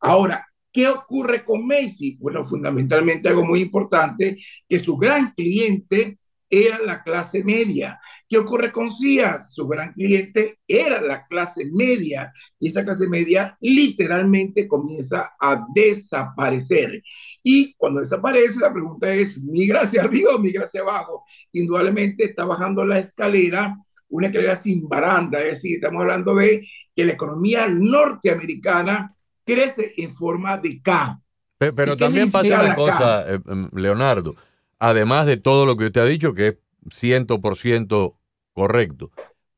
Ahora, 0.00 0.46
¿qué 0.70 0.86
ocurre 0.86 1.46
con 1.46 1.66
Macy? 1.66 2.18
Bueno, 2.20 2.44
fundamentalmente 2.44 3.30
algo 3.30 3.42
muy 3.42 3.60
importante, 3.60 4.36
que 4.68 4.78
su 4.78 4.98
gran 4.98 5.32
cliente 5.32 6.18
era 6.52 6.78
la 6.78 7.02
clase 7.02 7.42
media. 7.42 7.98
¿Qué 8.28 8.36
ocurre 8.36 8.70
con 8.70 8.90
Sears? 8.90 9.54
Su 9.54 9.66
gran 9.66 9.94
cliente 9.94 10.58
era 10.68 11.00
la 11.00 11.26
clase 11.26 11.64
media 11.72 12.30
y 12.60 12.68
esa 12.68 12.84
clase 12.84 13.08
media 13.08 13.56
literalmente 13.60 14.68
comienza 14.68 15.32
a 15.40 15.64
desaparecer. 15.74 17.02
Y 17.42 17.72
cuando 17.74 18.00
desaparece, 18.00 18.60
la 18.60 18.70
pregunta 18.70 19.10
es, 19.14 19.40
¿migra 19.40 19.80
hacia 19.80 20.02
arriba 20.02 20.34
o 20.34 20.38
migra 20.38 20.64
hacia 20.64 20.82
abajo? 20.82 21.24
Indudablemente 21.52 22.24
está 22.24 22.44
bajando 22.44 22.84
la 22.84 22.98
escalera, 22.98 23.74
una 24.10 24.26
escalera 24.26 24.54
sin 24.54 24.86
baranda, 24.86 25.40
es 25.40 25.54
decir, 25.54 25.76
estamos 25.76 26.02
hablando 26.02 26.34
de 26.34 26.68
que 26.94 27.06
la 27.06 27.12
economía 27.12 27.66
norteamericana 27.66 29.16
crece 29.42 29.94
en 29.96 30.14
forma 30.14 30.58
de 30.58 30.82
K. 30.82 31.18
Pero, 31.56 31.96
también 31.96 32.30
pasa 32.30 32.62
una 32.62 32.74
cosa, 32.74 33.32
eh, 33.32 33.38
em, 33.46 33.70
Leonardo, 33.72 34.34
además 34.82 35.26
de 35.26 35.36
todo 35.36 35.64
lo 35.64 35.76
que 35.76 35.84
usted 35.86 36.00
ha 36.00 36.06
dicho, 36.06 36.34
que 36.34 36.48
es 36.48 36.56
100% 37.00 38.16
correcto, 38.52 39.12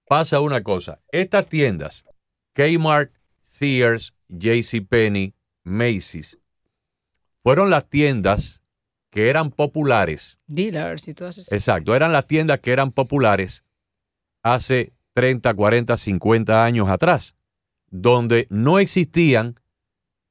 pasa 0.06 0.40
una 0.40 0.62
cosa. 0.62 1.00
Estas 1.12 1.48
tiendas, 1.48 2.04
Kmart, 2.52 3.10
Sears, 3.40 4.12
JCPenney, 4.28 5.34
Macy's, 5.62 6.38
fueron 7.42 7.70
las 7.70 7.88
tiendas 7.88 8.62
que 9.10 9.30
eran 9.30 9.50
populares. 9.50 10.40
Dealers 10.46 11.08
y 11.08 11.14
todas 11.14 11.38
esas. 11.38 11.52
Exacto, 11.52 11.96
eran 11.96 12.12
las 12.12 12.26
tiendas 12.26 12.60
que 12.60 12.72
eran 12.72 12.92
populares 12.92 13.64
hace 14.42 14.92
30, 15.14 15.54
40, 15.54 15.96
50 15.96 16.64
años 16.64 16.90
atrás, 16.90 17.34
donde 17.88 18.46
no 18.50 18.78
existían 18.78 19.58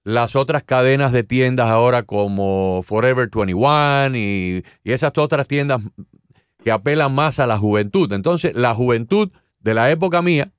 las 0.04 0.36
otras 0.36 0.64
cadenas 0.64 1.12
de 1.12 1.24
tiendas 1.24 1.68
ahora 1.68 2.04
como 2.04 2.82
Forever 2.84 3.30
21 3.34 4.16
y, 4.18 4.64
y 4.84 4.92
esas 4.92 5.14
otras 5.18 5.48
tiendas 5.48 5.82
que 6.64 6.72
apelan 6.72 7.14
más 7.14 7.40
a 7.40 7.48
la 7.48 7.58
juventud. 7.58 8.12
Entonces, 8.14 8.54
la 8.56 8.74
juventud 8.74 9.32
de 9.60 9.74
la 9.74 9.92
época 9.92 10.22
mía, 10.22 10.54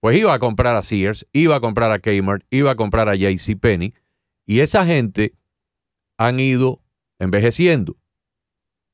pues 0.00 0.16
iba 0.16 0.32
a 0.32 0.38
comprar 0.38 0.76
a 0.76 0.82
Sears, 0.82 1.26
iba 1.32 1.56
a 1.56 1.60
comprar 1.60 1.90
a 1.92 1.98
Kmart, 1.98 2.44
iba 2.50 2.70
a 2.70 2.76
comprar 2.76 3.08
a 3.08 3.14
JCPenney, 3.16 3.94
y 4.46 4.60
esa 4.60 4.84
gente 4.84 5.34
han 6.16 6.40
ido 6.40 6.82
envejeciendo. 7.18 7.96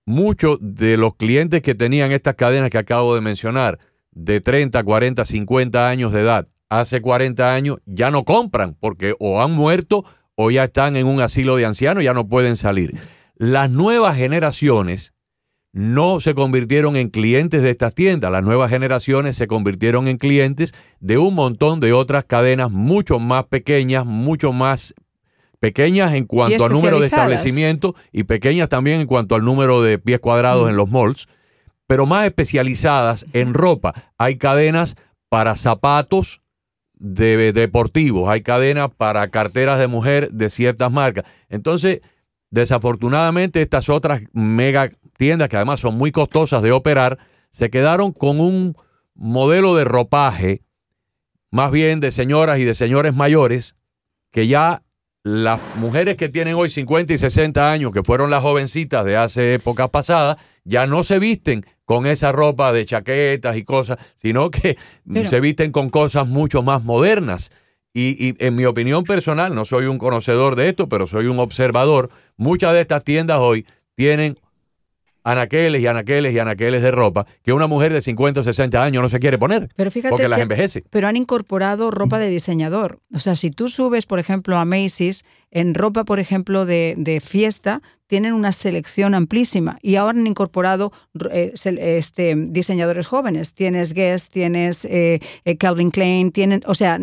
Muchos 0.06 0.58
de 0.60 0.96
los 0.96 1.14
clientes 1.16 1.62
que 1.62 1.74
tenían 1.74 2.12
estas 2.12 2.34
cadenas 2.34 2.70
que 2.70 2.78
acabo 2.78 3.14
de 3.14 3.20
mencionar, 3.20 3.78
de 4.12 4.40
30, 4.40 4.82
40, 4.82 5.24
50 5.24 5.88
años 5.88 6.12
de 6.12 6.20
edad, 6.20 6.46
hace 6.80 7.00
40 7.00 7.54
años 7.54 7.78
ya 7.86 8.10
no 8.10 8.24
compran 8.24 8.76
porque 8.78 9.14
o 9.18 9.42
han 9.42 9.52
muerto 9.52 10.04
o 10.34 10.50
ya 10.50 10.64
están 10.64 10.96
en 10.96 11.06
un 11.06 11.20
asilo 11.20 11.56
de 11.56 11.66
ancianos, 11.66 12.04
ya 12.04 12.14
no 12.14 12.28
pueden 12.28 12.56
salir. 12.56 12.98
Las 13.36 13.70
nuevas 13.70 14.16
generaciones 14.16 15.12
no 15.72 16.20
se 16.20 16.34
convirtieron 16.34 16.96
en 16.96 17.10
clientes 17.10 17.62
de 17.62 17.70
estas 17.70 17.94
tiendas, 17.94 18.30
las 18.30 18.44
nuevas 18.44 18.70
generaciones 18.70 19.36
se 19.36 19.48
convirtieron 19.48 20.06
en 20.06 20.18
clientes 20.18 20.72
de 21.00 21.18
un 21.18 21.34
montón 21.34 21.80
de 21.80 21.92
otras 21.92 22.24
cadenas 22.24 22.70
mucho 22.70 23.18
más 23.18 23.46
pequeñas, 23.46 24.06
mucho 24.06 24.52
más 24.52 24.94
pequeñas 25.58 26.14
en 26.14 26.26
cuanto 26.26 26.64
al 26.66 26.72
número 26.72 27.00
de 27.00 27.06
establecimientos 27.06 27.94
y 28.12 28.24
pequeñas 28.24 28.68
también 28.68 29.00
en 29.00 29.06
cuanto 29.08 29.34
al 29.34 29.44
número 29.44 29.82
de 29.82 29.98
pies 29.98 30.20
cuadrados 30.20 30.70
en 30.70 30.76
los 30.76 30.90
malls, 30.90 31.26
pero 31.88 32.06
más 32.06 32.24
especializadas 32.26 33.26
en 33.32 33.52
ropa. 33.52 33.94
Hay 34.16 34.36
cadenas 34.36 34.94
para 35.28 35.56
zapatos, 35.56 36.42
de 36.96 37.52
deportivos, 37.52 38.30
hay 38.30 38.42
cadenas 38.42 38.88
para 38.96 39.28
carteras 39.28 39.78
de 39.78 39.88
mujer 39.88 40.30
de 40.30 40.48
ciertas 40.48 40.90
marcas. 40.90 41.24
Entonces, 41.48 42.00
desafortunadamente, 42.50 43.60
estas 43.60 43.88
otras 43.88 44.22
mega 44.32 44.90
tiendas, 45.16 45.48
que 45.48 45.56
además 45.56 45.80
son 45.80 45.96
muy 45.96 46.12
costosas 46.12 46.62
de 46.62 46.72
operar, 46.72 47.18
se 47.50 47.70
quedaron 47.70 48.12
con 48.12 48.40
un 48.40 48.76
modelo 49.14 49.76
de 49.76 49.84
ropaje, 49.84 50.62
más 51.50 51.70
bien 51.70 52.00
de 52.00 52.10
señoras 52.10 52.58
y 52.58 52.64
de 52.64 52.74
señores 52.74 53.14
mayores, 53.14 53.76
que 54.30 54.46
ya 54.46 54.82
las 55.24 55.58
mujeres 55.76 56.18
que 56.18 56.28
tienen 56.28 56.54
hoy 56.54 56.68
50 56.68 57.14
y 57.14 57.18
60 57.18 57.72
años, 57.72 57.92
que 57.92 58.02
fueron 58.02 58.30
las 58.30 58.42
jovencitas 58.42 59.06
de 59.06 59.16
hace 59.16 59.54
épocas 59.54 59.88
pasadas, 59.88 60.36
ya 60.64 60.86
no 60.86 61.02
se 61.02 61.18
visten 61.18 61.64
con 61.86 62.06
esa 62.06 62.30
ropa 62.30 62.72
de 62.72 62.84
chaquetas 62.84 63.56
y 63.56 63.64
cosas, 63.64 63.98
sino 64.16 64.50
que 64.50 64.76
se 65.26 65.40
visten 65.40 65.72
con 65.72 65.88
cosas 65.88 66.26
mucho 66.26 66.62
más 66.62 66.84
modernas. 66.84 67.50
Y, 67.94 68.34
en 68.44 68.56
mi 68.56 68.66
opinión 68.66 69.04
personal, 69.04 69.54
no 69.54 69.64
soy 69.64 69.86
un 69.86 69.98
conocedor 69.98 70.56
de 70.56 70.68
esto, 70.68 70.88
pero 70.88 71.06
soy 71.06 71.26
un 71.26 71.38
observador, 71.38 72.10
muchas 72.36 72.72
de 72.72 72.80
estas 72.80 73.04
tiendas 73.04 73.38
hoy 73.38 73.66
tienen 73.94 74.38
anaqueles 75.24 75.82
y 75.82 75.86
anaqueles 75.86 76.32
y 76.32 76.38
anaqueles 76.38 76.82
de 76.82 76.90
ropa 76.90 77.26
que 77.42 77.52
una 77.52 77.66
mujer 77.66 77.92
de 77.92 78.02
50 78.02 78.40
o 78.40 78.44
60 78.44 78.82
años 78.82 79.02
no 79.02 79.08
se 79.08 79.18
quiere 79.18 79.38
poner 79.38 79.68
pero 79.74 79.90
fíjate 79.90 80.10
porque 80.10 80.28
las 80.28 80.40
envejece. 80.40 80.84
Pero 80.90 81.08
han 81.08 81.16
incorporado 81.16 81.90
ropa 81.90 82.18
de 82.18 82.28
diseñador. 82.28 83.00
O 83.12 83.18
sea, 83.18 83.34
si 83.34 83.50
tú 83.50 83.68
subes, 83.68 84.06
por 84.06 84.18
ejemplo, 84.18 84.56
a 84.56 84.64
Macy's 84.64 85.24
en 85.54 85.72
ropa, 85.72 86.04
por 86.04 86.18
ejemplo, 86.18 86.66
de, 86.66 87.22
fiesta, 87.24 87.80
tienen 88.06 88.34
una 88.34 88.52
selección 88.52 89.14
amplísima 89.14 89.78
y 89.80 89.96
ahora 89.96 90.18
han 90.18 90.26
incorporado 90.26 90.92
eh, 91.30 91.54
este, 91.64 92.34
diseñadores 92.36 93.06
jóvenes. 93.06 93.54
Tienes 93.54 93.94
Guess, 93.94 94.28
tienes 94.28 94.84
eh, 94.84 95.20
eh, 95.44 95.56
Calvin 95.56 95.90
Klein, 95.90 96.32
tienen, 96.32 96.60
o 96.66 96.74
sea, 96.74 96.98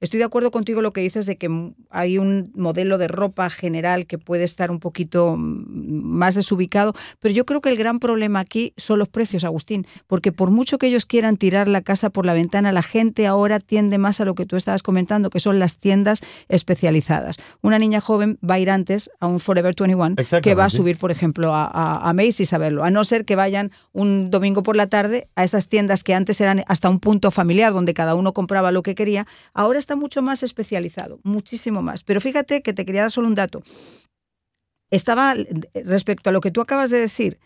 estoy 0.00 0.18
de 0.18 0.24
acuerdo 0.24 0.50
contigo 0.50 0.80
lo 0.80 0.92
que 0.92 1.00
dices 1.00 1.26
de 1.26 1.36
que 1.36 1.72
hay 1.90 2.18
un 2.18 2.52
modelo 2.54 2.98
de 2.98 3.08
ropa 3.08 3.50
general 3.50 4.06
que 4.06 4.18
puede 4.18 4.44
estar 4.44 4.70
un 4.70 4.80
poquito 4.80 5.34
más 5.36 6.34
desubicado, 6.34 6.94
pero 7.20 7.34
yo 7.34 7.46
creo 7.46 7.60
que 7.60 7.70
el 7.70 7.76
gran 7.76 8.00
problema 8.00 8.40
aquí 8.40 8.74
son 8.76 8.98
los 8.98 9.08
precios, 9.08 9.44
Agustín, 9.44 9.86
porque 10.06 10.30
por 10.30 10.50
mucho 10.50 10.78
que 10.78 10.86
ellos 10.86 11.06
quieran 11.06 11.36
tirar 11.36 11.68
la 11.68 11.80
casa 11.80 12.10
por 12.10 12.26
la 12.26 12.34
ventana, 12.34 12.70
la 12.70 12.82
gente 12.82 13.26
ahora 13.26 13.60
tiende 13.60 13.98
más 13.98 14.20
a 14.20 14.24
lo 14.24 14.34
que 14.34 14.46
tú 14.46 14.56
estabas 14.56 14.82
comentando, 14.82 15.30
que 15.30 15.40
son 15.40 15.58
las 15.58 15.78
tiendas 15.78 16.20
especializadas. 16.48 17.36
Una 17.62 17.78
niña 17.78 17.93
joven 18.00 18.38
va 18.48 18.54
a 18.54 18.58
ir 18.58 18.70
antes 18.70 19.10
a 19.20 19.26
un 19.26 19.40
Forever 19.40 19.74
21 19.76 20.16
que 20.42 20.54
va 20.54 20.66
a 20.66 20.70
subir, 20.70 20.98
por 20.98 21.10
ejemplo, 21.10 21.54
a, 21.54 21.64
a, 21.66 22.08
a, 22.08 22.12
Macy's 22.12 22.52
a 22.52 22.58
verlo, 22.58 22.84
a 22.84 22.90
no 22.90 23.04
ser 23.04 23.24
que 23.24 23.36
vayan 23.36 23.72
un 23.92 24.30
domingo 24.30 24.62
por 24.62 24.76
la 24.76 24.88
tarde 24.88 25.28
a 25.34 25.44
esas 25.44 25.68
tiendas 25.68 26.04
que 26.04 26.14
antes 26.14 26.40
eran 26.40 26.64
hasta 26.68 26.88
un 26.88 27.00
punto 27.00 27.30
familiar 27.30 27.72
donde 27.72 27.94
cada 27.94 28.14
uno 28.14 28.32
compraba 28.32 28.72
lo 28.72 28.82
que 28.82 28.94
quería, 28.94 29.26
ahora 29.52 29.78
está 29.78 29.96
mucho 29.96 30.22
más 30.22 30.42
especializado, 30.42 31.20
muchísimo 31.22 31.82
más. 31.82 32.02
Pero 32.02 32.20
fíjate 32.20 32.62
que 32.62 32.72
te 32.72 32.84
quería 32.84 33.02
dar 33.02 33.10
solo 33.10 33.28
un 33.28 33.34
dato. 33.34 33.62
Estaba, 34.90 35.34
respecto 35.84 36.30
a 36.30 36.32
lo 36.32 36.40
que 36.40 36.50
tú 36.50 36.60
acabas 36.60 36.90
de 36.90 36.98
decir, 36.98 37.38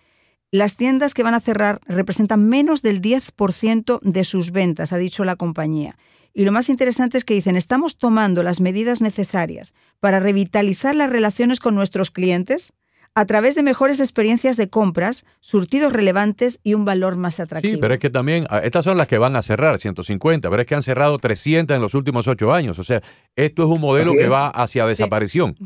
las 0.50 0.76
tiendas 0.76 1.14
que 1.14 1.22
van 1.22 1.34
a 1.34 1.40
cerrar 1.40 1.80
representan 1.86 2.48
menos 2.48 2.82
del 2.82 3.02
10% 3.02 4.00
de 4.02 4.24
sus 4.24 4.50
ventas, 4.50 4.92
ha 4.92 4.98
dicho 4.98 5.24
la 5.24 5.36
compañía. 5.36 5.96
Y 6.32 6.44
lo 6.44 6.52
más 6.52 6.68
interesante 6.68 7.18
es 7.18 7.24
que 7.24 7.34
dicen, 7.34 7.56
estamos 7.56 7.98
tomando 7.98 8.42
las 8.42 8.60
medidas 8.60 9.02
necesarias 9.02 9.74
para 10.00 10.20
revitalizar 10.20 10.94
las 10.94 11.10
relaciones 11.10 11.60
con 11.60 11.74
nuestros 11.74 12.10
clientes 12.10 12.72
a 13.14 13.26
través 13.26 13.56
de 13.56 13.64
mejores 13.64 13.98
experiencias 13.98 14.56
de 14.56 14.68
compras, 14.68 15.24
surtidos 15.40 15.92
relevantes 15.92 16.60
y 16.62 16.74
un 16.74 16.84
valor 16.84 17.16
más 17.16 17.40
atractivo. 17.40 17.74
Sí, 17.74 17.80
pero 17.80 17.94
es 17.94 18.00
que 18.00 18.10
también, 18.10 18.46
ah, 18.50 18.60
estas 18.60 18.84
son 18.84 18.96
las 18.96 19.08
que 19.08 19.18
van 19.18 19.34
a 19.34 19.42
cerrar, 19.42 19.78
150, 19.78 20.48
pero 20.48 20.62
es 20.62 20.68
que 20.68 20.76
han 20.76 20.82
cerrado 20.82 21.18
300 21.18 21.74
en 21.74 21.82
los 21.82 21.94
últimos 21.94 22.28
ocho 22.28 22.52
años. 22.52 22.78
O 22.78 22.84
sea, 22.84 23.02
esto 23.34 23.62
es 23.64 23.68
un 23.68 23.80
modelo 23.80 24.12
que 24.12 24.28
va 24.28 24.48
hacia 24.48 24.86
desaparición. 24.86 25.56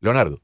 Leonardo. 0.00 0.40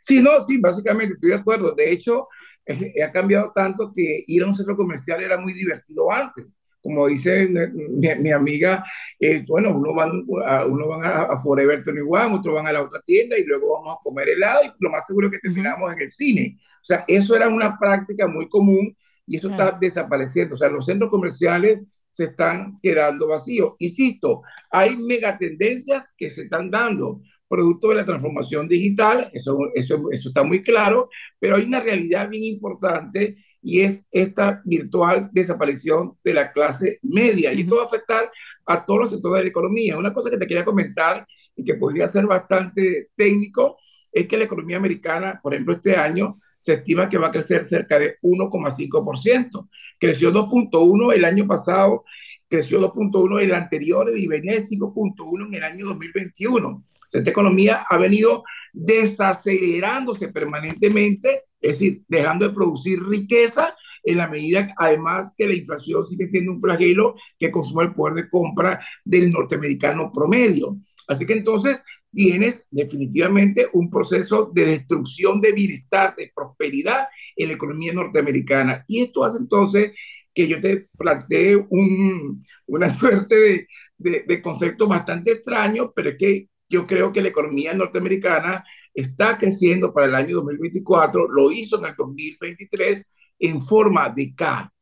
Sí, 0.00 0.22
no, 0.22 0.30
sí, 0.46 0.58
básicamente 0.58 1.14
estoy 1.14 1.30
de 1.30 1.36
acuerdo. 1.36 1.74
De 1.74 1.92
hecho, 1.92 2.28
ha 2.66 3.12
cambiado 3.12 3.52
tanto 3.54 3.92
que 3.94 4.24
ir 4.26 4.42
a 4.42 4.46
un 4.46 4.54
centro 4.54 4.76
comercial 4.76 5.22
era 5.22 5.38
muy 5.38 5.52
divertido 5.52 6.10
antes 6.10 6.46
como 6.84 7.06
dice 7.06 7.48
mi, 7.48 8.30
amiga, 8.30 8.84
eh, 9.18 9.42
bueno, 9.48 9.74
uno 9.74 9.94
van, 9.94 10.22
a, 10.44 10.66
uno 10.66 10.86
van 10.86 11.00
a, 11.02 11.38
Forever 11.38 11.82
21, 11.82 12.34
otros 12.34 12.54
van 12.54 12.66
a 12.66 12.72
la 12.72 12.82
otra 12.82 13.00
tienda 13.00 13.38
y 13.38 13.44
luego 13.44 13.72
vamos 13.72 13.96
a 13.96 14.02
comer 14.04 14.28
helado 14.28 14.60
y 14.64 14.70
lo 14.78 14.90
más 14.90 15.06
seguro 15.06 15.28
es 15.28 15.32
que 15.32 15.38
terminamos 15.38 15.90
en 15.94 16.02
el 16.02 16.10
cine. 16.10 16.58
O 16.60 16.84
sea, 16.84 17.06
eso 17.08 17.34
era 17.34 17.48
una 17.48 17.78
práctica 17.78 18.28
muy 18.28 18.50
común 18.50 18.94
y 19.26 19.38
eso 19.38 19.48
está 19.48 19.72
desapareciendo. 19.80 20.56
O 20.56 20.58
sea, 20.58 20.68
los 20.68 20.84
centros 20.84 21.10
comerciales 21.10 21.80
se 22.10 22.24
están 22.24 22.78
quedando 22.82 23.28
vacíos. 23.28 23.76
Insisto, 23.78 24.42
hay 24.70 24.94
megatendencias 24.94 26.04
que 26.18 26.28
se 26.28 26.42
están 26.42 26.70
dando 26.70 27.22
producto 27.48 27.88
de 27.88 27.96
la 27.96 28.04
transformación 28.04 28.66
digital, 28.66 29.30
eso, 29.32 29.58
eso, 29.74 30.10
eso 30.10 30.28
está 30.28 30.42
muy 30.42 30.62
claro, 30.62 31.08
pero 31.38 31.56
hay 31.56 31.64
una 31.64 31.80
realidad 31.80 32.28
bien 32.28 32.44
importante 32.44 33.36
y 33.62 33.80
es 33.80 34.04
esta 34.10 34.60
virtual 34.64 35.30
desaparición 35.32 36.18
de 36.22 36.34
la 36.34 36.52
clase 36.52 36.98
media. 37.02 37.52
Y 37.52 37.62
esto 37.62 37.76
va 37.76 37.82
a 37.82 37.86
afectar 37.86 38.30
a 38.66 38.84
todos 38.84 39.00
los 39.00 39.10
sectores 39.10 39.38
de 39.38 39.44
la 39.44 39.48
economía. 39.48 39.96
Una 39.96 40.12
cosa 40.12 40.30
que 40.30 40.36
te 40.36 40.46
quería 40.46 40.64
comentar 40.64 41.26
y 41.56 41.64
que 41.64 41.74
podría 41.74 42.06
ser 42.06 42.26
bastante 42.26 43.08
técnico 43.16 43.78
es 44.12 44.28
que 44.28 44.36
la 44.36 44.44
economía 44.44 44.76
americana, 44.76 45.40
por 45.42 45.54
ejemplo, 45.54 45.74
este 45.74 45.96
año 45.96 46.38
se 46.58 46.74
estima 46.74 47.08
que 47.08 47.18
va 47.18 47.28
a 47.28 47.32
crecer 47.32 47.66
cerca 47.66 47.98
de 47.98 48.18
1,5%. 48.22 49.68
Creció 49.98 50.32
2.1 50.32 51.14
el 51.14 51.24
año 51.24 51.46
pasado, 51.46 52.04
creció 52.48 52.80
2.1 52.80 53.40
el 53.42 53.54
anterior 53.54 54.10
y 54.16 54.26
venía 54.26 54.52
de 54.52 54.64
5.1 54.64 55.46
en 55.46 55.54
el 55.54 55.62
año 55.62 55.86
2021. 55.86 56.84
Esta 57.18 57.30
economía 57.30 57.84
ha 57.88 57.98
venido 57.98 58.44
desacelerándose 58.72 60.28
permanentemente, 60.28 61.44
es 61.60 61.78
decir, 61.78 62.02
dejando 62.08 62.48
de 62.48 62.54
producir 62.54 63.02
riqueza 63.02 63.74
en 64.02 64.18
la 64.18 64.28
medida, 64.28 64.74
además, 64.76 65.32
que 65.36 65.48
la 65.48 65.54
inflación 65.54 66.04
sigue 66.04 66.26
siendo 66.26 66.52
un 66.52 66.60
flagelo 66.60 67.14
que 67.38 67.50
consume 67.50 67.84
el 67.84 67.94
poder 67.94 68.14
de 68.14 68.28
compra 68.28 68.84
del 69.04 69.32
norteamericano 69.32 70.12
promedio. 70.12 70.76
Así 71.08 71.24
que 71.26 71.32
entonces 71.34 71.82
tienes 72.12 72.66
definitivamente 72.70 73.68
un 73.72 73.90
proceso 73.90 74.50
de 74.54 74.66
destrucción 74.66 75.40
de 75.40 75.52
bienestar, 75.52 76.14
de 76.16 76.30
prosperidad 76.34 77.08
en 77.34 77.48
la 77.48 77.54
economía 77.54 77.92
norteamericana. 77.92 78.84
Y 78.86 79.02
esto 79.02 79.24
hace 79.24 79.38
entonces 79.38 79.92
que 80.34 80.48
yo 80.48 80.60
te 80.60 80.88
plantee 80.96 81.56
un, 81.56 82.44
una 82.66 82.90
suerte 82.94 83.34
de, 83.34 83.68
de, 83.96 84.24
de, 84.26 84.42
concepto 84.42 84.86
bastante 84.86 85.32
extraño, 85.32 85.92
pero 85.94 86.10
es 86.10 86.16
que 86.18 86.48
yo 86.74 86.86
creo 86.86 87.12
que 87.12 87.22
la 87.22 87.28
economía 87.28 87.72
norteamericana 87.74 88.64
está 88.92 89.38
creciendo 89.38 89.92
para 89.92 90.06
el 90.06 90.14
año 90.14 90.36
2024, 90.36 91.28
lo 91.28 91.50
hizo 91.50 91.78
en 91.78 91.86
el 91.86 91.94
2023 91.96 93.04
en 93.38 93.62
forma 93.62 94.08
de 94.10 94.34
K. 94.34 94.72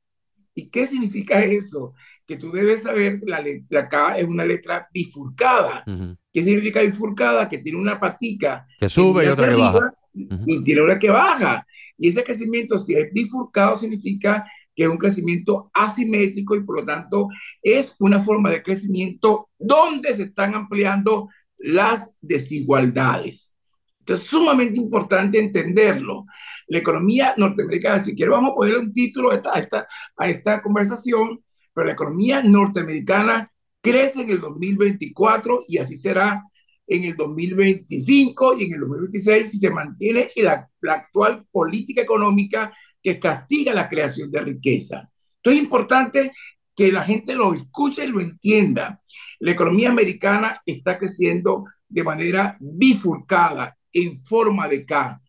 ¿Y 0.54 0.68
qué 0.68 0.86
significa 0.86 1.42
eso? 1.42 1.94
Que 2.26 2.36
tú 2.36 2.50
debes 2.52 2.82
saber 2.82 3.20
que 3.20 3.26
la, 3.26 3.44
la 3.68 3.88
K 3.88 4.18
es 4.18 4.26
una 4.26 4.44
letra 4.44 4.86
bifurcada. 4.92 5.84
Uh 5.86 5.90
-huh. 5.90 6.16
¿Qué 6.32 6.42
significa 6.42 6.82
bifurcada? 6.82 7.48
Que 7.48 7.58
tiene 7.58 7.78
una 7.78 7.98
patica 7.98 8.66
que 8.78 8.88
sube 8.88 9.24
y 9.24 9.28
otra 9.28 9.48
que 9.48 9.56
baja. 9.56 9.94
Uh 10.14 10.20
-huh. 10.20 10.44
Y 10.46 10.64
tiene 10.64 10.82
una 10.82 10.98
que 10.98 11.10
baja. 11.10 11.66
Y 11.96 12.08
ese 12.08 12.22
crecimiento, 12.24 12.78
si 12.78 12.94
es 12.94 13.12
bifurcado, 13.12 13.78
significa 13.78 14.44
que 14.74 14.84
es 14.84 14.88
un 14.88 14.98
crecimiento 14.98 15.70
asimétrico 15.72 16.56
y 16.56 16.64
por 16.64 16.80
lo 16.80 16.84
tanto 16.84 17.28
es 17.62 17.94
una 17.98 18.20
forma 18.20 18.50
de 18.50 18.62
crecimiento 18.62 19.50
donde 19.58 20.14
se 20.14 20.24
están 20.24 20.54
ampliando 20.54 21.28
las 21.62 22.14
desigualdades. 22.20 23.54
Entonces, 24.00 24.24
es 24.24 24.30
sumamente 24.30 24.78
importante 24.78 25.38
entenderlo. 25.38 26.26
La 26.66 26.78
economía 26.78 27.34
norteamericana, 27.36 28.00
si 28.00 28.14
quiero, 28.14 28.32
vamos 28.32 28.52
a 28.52 28.54
ponerle 28.54 28.80
un 28.80 28.92
título 28.92 29.30
a 29.30 29.36
esta, 29.36 29.86
a 30.16 30.28
esta, 30.28 30.62
conversación, 30.62 31.42
pero 31.72 31.86
la 31.86 31.92
economía 31.92 32.42
norteamericana 32.42 33.50
crece 33.80 34.22
en 34.22 34.30
el 34.30 34.40
2024 34.40 35.64
y 35.68 35.78
así 35.78 35.96
será 35.96 36.42
en 36.86 37.04
el 37.04 37.16
2025 37.16 38.58
y 38.58 38.64
en 38.64 38.74
el 38.74 38.80
2026 38.80 39.50
si 39.50 39.58
se 39.58 39.70
mantiene 39.70 40.28
la, 40.36 40.68
actual 40.88 41.46
política 41.50 42.02
económica 42.02 42.72
que 43.02 43.18
castiga 43.18 43.72
la 43.72 43.88
creación 43.88 44.30
de 44.30 44.40
riqueza. 44.40 45.08
Entonces 45.36 45.58
es 45.58 45.64
importante 45.64 46.32
que 46.74 46.92
la 46.92 47.02
gente 47.02 47.34
lo 47.34 47.54
escuche 47.54 48.04
y 48.04 48.08
lo 48.08 48.20
entienda. 48.20 49.00
La 49.40 49.52
economía 49.52 49.90
americana 49.90 50.62
está 50.64 50.98
creciendo 50.98 51.64
de 51.88 52.04
manera 52.04 52.56
bifurcada, 52.60 53.76
en 53.92 54.18
forma 54.18 54.68
de 54.68 54.86
K, 54.86 55.20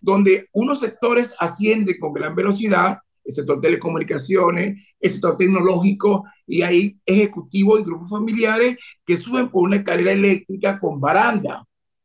donde 0.00 0.48
unos 0.52 0.80
sectores 0.80 1.34
ascienden 1.38 1.98
con 1.98 2.12
gran 2.12 2.34
velocidad, 2.34 2.98
el 3.24 3.34
sector 3.34 3.60
telecomunicaciones, 3.60 4.78
el 4.98 5.10
sector 5.10 5.36
tecnológico, 5.36 6.24
y 6.46 6.62
hay 6.62 6.98
ejecutivos 7.04 7.80
y 7.80 7.84
grupos 7.84 8.10
familiares 8.10 8.78
que 9.04 9.16
suben 9.16 9.50
por 9.50 9.64
una 9.64 9.76
escalera 9.76 10.12
eléctrica 10.12 10.78
con 10.78 11.00
baranda. 11.00 11.64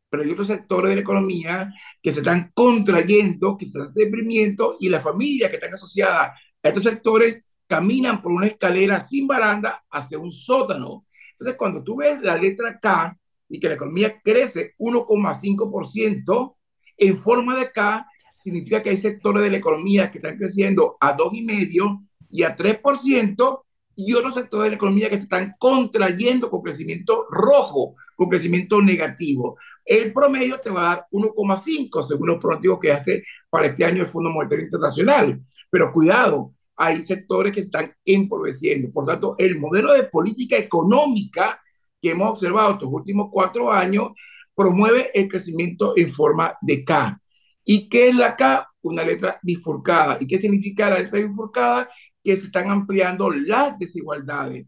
Pero 0.09 0.23
hay 0.23 0.31
otros 0.31 0.47
sectores 0.47 0.89
de 0.89 0.95
la 0.95 1.01
economía 1.01 1.73
que 2.01 2.11
se 2.11 2.19
están 2.19 2.51
contrayendo, 2.53 3.55
que 3.55 3.65
se 3.65 3.77
están 3.77 3.93
deprimiendo, 3.93 4.75
y 4.79 4.89
las 4.89 5.03
familias 5.03 5.49
que 5.49 5.55
están 5.55 5.73
asociadas 5.73 6.31
a 6.63 6.67
estos 6.67 6.83
sectores 6.83 7.43
caminan 7.71 8.21
por 8.21 8.33
una 8.33 8.47
escalera 8.47 8.99
sin 8.99 9.25
baranda 9.25 9.85
hacia 9.89 10.19
un 10.19 10.33
sótano. 10.33 11.05
Entonces, 11.31 11.55
cuando 11.57 11.81
tú 11.81 11.95
ves 11.95 12.21
la 12.21 12.35
letra 12.35 12.77
K 12.77 13.17
y 13.47 13.61
que 13.61 13.69
la 13.69 13.75
economía 13.75 14.19
crece 14.21 14.75
1,5% 14.77 16.55
en 16.97 17.17
forma 17.17 17.57
de 17.57 17.71
K, 17.71 18.05
significa 18.29 18.83
que 18.83 18.89
hay 18.89 18.97
sectores 18.97 19.41
de 19.41 19.51
la 19.51 19.55
economía 19.55 20.11
que 20.11 20.17
están 20.17 20.37
creciendo 20.37 20.97
a 20.99 21.15
2,5% 21.15 22.05
y 22.29 22.43
a 22.43 22.53
3%, 22.53 23.61
y 23.95 24.13
otros 24.15 24.35
sectores 24.35 24.65
de 24.65 24.69
la 24.71 24.75
economía 24.75 25.09
que 25.09 25.15
se 25.15 25.23
están 25.23 25.55
contrayendo 25.57 26.49
con 26.49 26.61
crecimiento 26.61 27.25
rojo, 27.31 27.95
con 28.17 28.27
crecimiento 28.27 28.81
negativo. 28.81 29.57
El 29.85 30.11
promedio 30.11 30.59
te 30.59 30.69
va 30.69 30.81
a 30.81 30.95
dar 30.95 31.05
1,5 31.09 32.01
según 32.03 32.27
los 32.27 32.39
pronósticos 32.39 32.79
que 32.81 32.91
hace 32.91 33.23
para 33.49 33.67
este 33.67 33.85
año 33.85 34.01
el 34.01 34.07
Fondo 34.07 34.29
Monetario 34.29 34.65
Internacional. 34.65 35.41
Pero 35.69 35.93
cuidado, 35.93 36.53
hay 36.81 37.03
sectores 37.03 37.53
que 37.53 37.59
están 37.59 37.93
empobreciendo. 38.03 38.91
Por 38.91 39.05
tanto, 39.05 39.35
el 39.37 39.59
modelo 39.59 39.93
de 39.93 40.05
política 40.05 40.57
económica 40.57 41.61
que 42.01 42.09
hemos 42.09 42.31
observado 42.31 42.73
estos 42.73 42.89
últimos 42.91 43.29
cuatro 43.31 43.71
años 43.71 44.13
promueve 44.55 45.11
el 45.13 45.27
crecimiento 45.27 45.93
en 45.95 46.11
forma 46.11 46.57
de 46.59 46.83
K. 46.83 47.21
¿Y 47.63 47.87
qué 47.87 48.09
es 48.09 48.15
la 48.15 48.35
K? 48.35 48.67
Una 48.81 49.03
letra 49.03 49.39
bifurcada. 49.43 50.17
¿Y 50.19 50.25
qué 50.25 50.41
significa 50.41 50.89
la 50.89 50.97
letra 50.97 51.19
bifurcada? 51.19 51.87
Que 52.23 52.35
se 52.35 52.47
están 52.47 52.71
ampliando 52.71 53.29
las 53.29 53.77
desigualdades. 53.77 54.65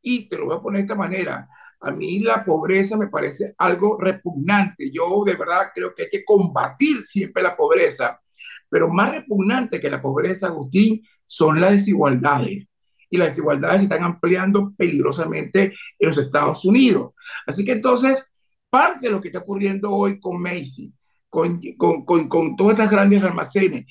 Y 0.00 0.28
te 0.28 0.38
lo 0.38 0.46
voy 0.46 0.56
a 0.56 0.60
poner 0.60 0.78
de 0.78 0.84
esta 0.84 0.94
manera. 0.94 1.48
A 1.80 1.90
mí 1.90 2.20
la 2.20 2.44
pobreza 2.44 2.96
me 2.96 3.08
parece 3.08 3.54
algo 3.58 3.98
repugnante. 3.98 4.92
Yo 4.92 5.24
de 5.24 5.34
verdad 5.34 5.62
creo 5.74 5.92
que 5.92 6.04
hay 6.04 6.08
que 6.08 6.24
combatir 6.24 7.02
siempre 7.02 7.42
la 7.42 7.56
pobreza. 7.56 8.20
Pero 8.68 8.88
más 8.88 9.10
repugnante 9.10 9.80
que 9.80 9.90
la 9.90 10.00
pobreza, 10.00 10.46
Agustín, 10.46 11.02
son 11.26 11.60
las 11.60 11.72
desigualdades. 11.72 12.66
Y 13.08 13.16
las 13.18 13.28
desigualdades 13.28 13.80
se 13.80 13.84
están 13.84 14.02
ampliando 14.02 14.74
peligrosamente 14.76 15.74
en 15.98 16.08
los 16.08 16.18
Estados 16.18 16.64
Unidos. 16.64 17.12
Así 17.46 17.64
que 17.64 17.72
entonces, 17.72 18.24
parte 18.68 19.06
de 19.06 19.12
lo 19.12 19.20
que 19.20 19.28
está 19.28 19.40
ocurriendo 19.40 19.90
hoy 19.92 20.18
con 20.18 20.40
Macy, 20.40 20.92
con, 21.28 21.60
con, 21.76 22.04
con, 22.04 22.28
con 22.28 22.56
todas 22.56 22.72
estas 22.74 22.90
grandes 22.90 23.22
almacenes, 23.22 23.86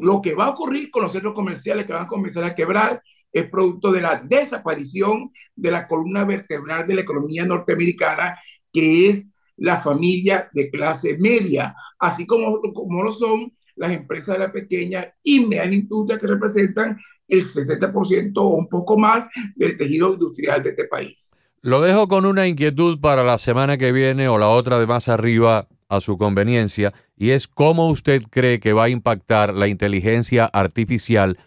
lo 0.00 0.20
que 0.20 0.34
va 0.34 0.46
a 0.46 0.50
ocurrir 0.50 0.90
con 0.90 1.02
los 1.02 1.12
centros 1.12 1.34
comerciales 1.34 1.86
que 1.86 1.92
van 1.92 2.04
a 2.04 2.08
comenzar 2.08 2.44
a 2.44 2.54
quebrar 2.54 3.02
es 3.32 3.48
producto 3.48 3.90
de 3.90 4.00
la 4.00 4.16
desaparición 4.16 5.32
de 5.54 5.70
la 5.70 5.86
columna 5.86 6.24
vertebral 6.24 6.86
de 6.86 6.94
la 6.94 7.00
economía 7.02 7.44
norteamericana, 7.44 8.38
que 8.72 9.08
es 9.08 9.24
la 9.56 9.82
familia 9.82 10.48
de 10.52 10.70
clase 10.70 11.16
media, 11.18 11.74
así 11.98 12.26
como, 12.26 12.60
como 12.72 13.02
lo 13.02 13.10
son 13.10 13.52
las 13.78 13.92
empresas 13.92 14.34
de 14.34 14.44
la 14.44 14.52
pequeña 14.52 15.12
y 15.22 15.40
mediana 15.40 15.74
industria 15.74 16.18
que 16.18 16.26
representan 16.26 16.98
el 17.26 17.44
70% 17.44 18.32
o 18.36 18.48
un 18.48 18.68
poco 18.68 18.98
más 18.98 19.26
del 19.54 19.76
tejido 19.76 20.12
industrial 20.12 20.62
de 20.62 20.70
este 20.70 20.84
país. 20.84 21.34
Lo 21.60 21.80
dejo 21.80 22.08
con 22.08 22.24
una 22.24 22.46
inquietud 22.46 23.00
para 23.00 23.24
la 23.24 23.38
semana 23.38 23.76
que 23.76 23.92
viene 23.92 24.28
o 24.28 24.38
la 24.38 24.48
otra 24.48 24.78
de 24.78 24.86
más 24.86 25.08
arriba 25.08 25.68
a 25.88 26.00
su 26.00 26.18
conveniencia, 26.18 26.92
y 27.16 27.30
es 27.30 27.48
cómo 27.48 27.88
usted 27.88 28.22
cree 28.30 28.60
que 28.60 28.74
va 28.74 28.84
a 28.84 28.88
impactar 28.90 29.54
la 29.54 29.68
inteligencia 29.68 30.44
artificial 30.44 31.38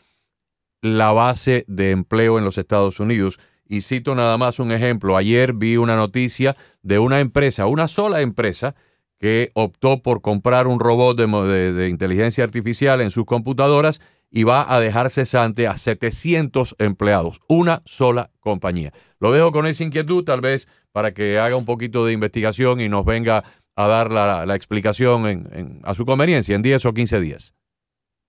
la 0.81 1.11
base 1.11 1.63
de 1.67 1.91
empleo 1.91 2.37
en 2.37 2.43
los 2.43 2.57
Estados 2.57 2.99
Unidos. 2.99 3.39
Y 3.67 3.81
cito 3.81 4.15
nada 4.15 4.37
más 4.37 4.59
un 4.59 4.71
ejemplo. 4.71 5.15
Ayer 5.15 5.53
vi 5.53 5.77
una 5.77 5.95
noticia 5.95 6.57
de 6.81 6.99
una 6.99 7.19
empresa, 7.19 7.67
una 7.67 7.87
sola 7.87 8.21
empresa, 8.21 8.75
que 9.21 9.51
optó 9.53 10.01
por 10.01 10.21
comprar 10.21 10.65
un 10.65 10.79
robot 10.79 11.15
de, 11.15 11.27
de, 11.27 11.73
de, 11.73 11.89
inteligencia 11.89 12.43
artificial 12.43 13.01
en 13.01 13.11
sus 13.11 13.25
computadoras 13.25 14.01
y 14.31 14.45
va 14.45 14.73
a 14.73 14.79
dejar 14.79 15.11
cesante 15.11 15.67
a 15.67 15.77
700 15.77 16.75
empleados, 16.79 17.39
una 17.47 17.83
sola 17.85 18.31
compañía. 18.39 18.93
Lo 19.19 19.31
dejo 19.31 19.51
con 19.51 19.67
esa 19.67 19.83
inquietud, 19.83 20.23
tal 20.23 20.41
vez 20.41 20.67
para 20.91 21.13
que 21.13 21.37
haga 21.37 21.55
un 21.55 21.65
poquito 21.65 22.03
de 22.03 22.13
investigación 22.13 22.81
y 22.81 22.89
nos 22.89 23.05
venga 23.05 23.43
a 23.75 23.87
dar 23.87 24.11
la, 24.11 24.47
la 24.47 24.55
explicación 24.55 25.27
en, 25.27 25.47
en, 25.53 25.79
a 25.83 25.93
su 25.93 26.03
conveniencia 26.03 26.55
en 26.55 26.63
10 26.63 26.83
o 26.87 26.93
15 26.93 27.21
días. 27.21 27.55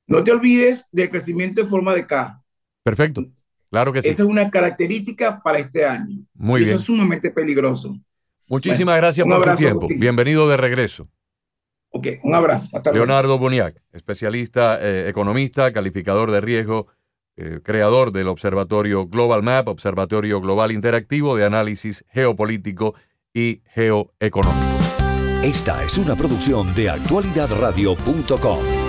No 0.06 0.22
te 0.22 0.30
olvides 0.30 0.84
del 0.92 1.08
crecimiento 1.08 1.62
en 1.62 1.68
forma 1.70 1.94
de 1.94 2.06
K. 2.06 2.44
Perfecto, 2.84 3.24
claro 3.70 3.94
que 3.94 4.02
sí. 4.02 4.10
Esa 4.10 4.24
es 4.24 4.28
una 4.28 4.50
característica 4.50 5.40
para 5.42 5.58
este 5.58 5.86
año. 5.86 6.18
Muy 6.34 6.60
y 6.60 6.64
bien. 6.64 6.74
Eso 6.74 6.80
es 6.80 6.86
sumamente 6.86 7.30
peligroso. 7.30 7.98
Muchísimas 8.52 8.96
bueno, 8.96 9.00
gracias 9.00 9.26
por 9.26 9.48
su 9.48 9.56
tiempo. 9.56 9.88
Bienvenido 9.88 10.46
de 10.46 10.58
regreso. 10.58 11.08
Ok, 11.88 12.06
un 12.22 12.34
abrazo. 12.34 12.68
Hasta 12.74 12.92
Leonardo 12.92 13.38
Boniac, 13.38 13.82
especialista, 13.92 14.78
eh, 14.78 15.08
economista, 15.08 15.72
calificador 15.72 16.30
de 16.30 16.42
riesgo, 16.42 16.88
eh, 17.36 17.60
creador 17.62 18.12
del 18.12 18.28
Observatorio 18.28 19.06
Global 19.06 19.42
Map, 19.42 19.68
Observatorio 19.68 20.38
Global 20.42 20.70
Interactivo 20.70 21.34
de 21.34 21.46
Análisis 21.46 22.04
Geopolítico 22.10 22.94
y 23.32 23.62
Geoeconómico. 23.72 24.66
Esta 25.42 25.82
es 25.82 25.96
una 25.96 26.14
producción 26.14 26.74
de 26.74 26.90
actualidadradio.com. 26.90 28.81